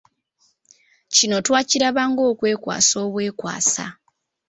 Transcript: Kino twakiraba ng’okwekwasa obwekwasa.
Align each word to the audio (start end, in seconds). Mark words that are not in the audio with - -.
Kino 1.15 1.35
twakiraba 1.47 2.01
ng’okwekwasa 2.11 2.95
obwekwasa. 3.05 3.85